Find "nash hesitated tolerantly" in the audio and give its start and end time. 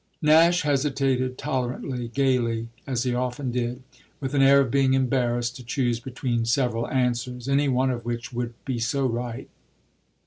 0.19-2.07